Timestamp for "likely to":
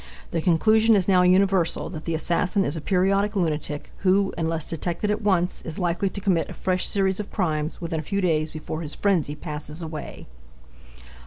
5.77-6.19